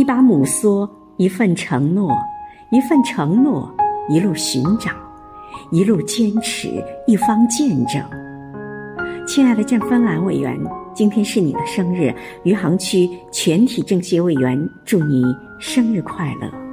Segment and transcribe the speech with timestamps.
[0.00, 0.88] 一把母梭，
[1.18, 2.10] 一份承诺，
[2.70, 3.70] 一份承诺，
[4.08, 4.90] 一路寻找，
[5.70, 8.02] 一路坚持，一方见证。
[9.26, 10.58] 亲爱的郑芬兰委员，
[10.94, 15.22] 今天是你的生日，余杭区全体政协委员祝你
[15.58, 16.69] 生日快乐。